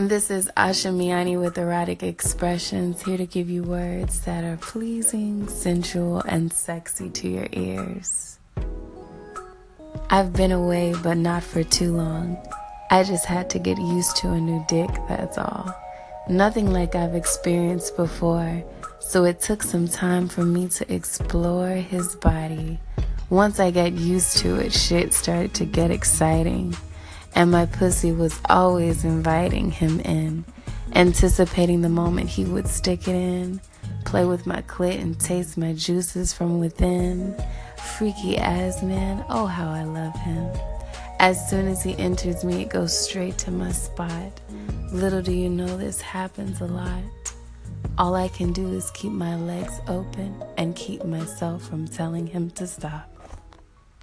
And 0.00 0.08
this 0.08 0.30
is 0.30 0.50
Asha 0.56 0.94
Miani 0.94 1.38
with 1.38 1.58
Erotic 1.58 2.02
Expressions, 2.02 3.02
here 3.02 3.18
to 3.18 3.26
give 3.26 3.50
you 3.50 3.62
words 3.62 4.20
that 4.20 4.44
are 4.44 4.56
pleasing, 4.56 5.46
sensual, 5.46 6.22
and 6.22 6.50
sexy 6.50 7.10
to 7.10 7.28
your 7.28 7.48
ears. 7.52 8.38
I've 10.08 10.32
been 10.32 10.52
away, 10.52 10.94
but 11.02 11.18
not 11.18 11.42
for 11.42 11.62
too 11.62 11.94
long. 11.94 12.38
I 12.90 13.04
just 13.04 13.26
had 13.26 13.50
to 13.50 13.58
get 13.58 13.76
used 13.76 14.16
to 14.16 14.30
a 14.30 14.40
new 14.40 14.64
dick, 14.68 14.88
that's 15.06 15.36
all. 15.36 15.70
Nothing 16.30 16.72
like 16.72 16.94
I've 16.94 17.14
experienced 17.14 17.94
before, 17.94 18.64
so 19.00 19.26
it 19.26 19.42
took 19.42 19.62
some 19.62 19.86
time 19.86 20.28
for 20.28 20.46
me 20.46 20.68
to 20.68 20.90
explore 20.90 21.72
his 21.72 22.16
body. 22.16 22.78
Once 23.28 23.60
I 23.60 23.70
got 23.70 23.92
used 23.92 24.38
to 24.38 24.56
it, 24.60 24.72
shit 24.72 25.12
started 25.12 25.52
to 25.56 25.66
get 25.66 25.90
exciting 25.90 26.74
and 27.34 27.50
my 27.50 27.66
pussy 27.66 28.12
was 28.12 28.40
always 28.48 29.04
inviting 29.04 29.70
him 29.70 30.00
in, 30.00 30.44
anticipating 30.94 31.82
the 31.82 31.88
moment 31.88 32.28
he 32.28 32.44
would 32.44 32.66
stick 32.66 33.08
it 33.08 33.14
in, 33.14 33.60
play 34.04 34.24
with 34.24 34.46
my 34.46 34.62
clit 34.62 35.00
and 35.00 35.18
taste 35.18 35.56
my 35.56 35.72
juices 35.72 36.32
from 36.32 36.58
within. 36.58 37.34
Freaky 37.96 38.36
ass 38.36 38.82
man, 38.82 39.24
oh 39.28 39.46
how 39.46 39.70
I 39.70 39.84
love 39.84 40.14
him. 40.20 40.50
As 41.18 41.48
soon 41.50 41.68
as 41.68 41.82
he 41.82 41.96
enters 41.98 42.44
me, 42.44 42.62
it 42.62 42.70
goes 42.70 42.96
straight 42.96 43.36
to 43.38 43.50
my 43.50 43.72
spot. 43.72 44.40
Little 44.90 45.22
do 45.22 45.32
you 45.32 45.48
know 45.48 45.76
this 45.76 46.00
happens 46.00 46.60
a 46.60 46.66
lot. 46.66 47.02
All 47.98 48.14
I 48.14 48.28
can 48.28 48.52
do 48.52 48.68
is 48.68 48.90
keep 48.92 49.12
my 49.12 49.36
legs 49.36 49.80
open 49.86 50.42
and 50.56 50.74
keep 50.74 51.04
myself 51.04 51.68
from 51.68 51.86
telling 51.86 52.26
him 52.26 52.50
to 52.52 52.66
stop. 52.66 53.19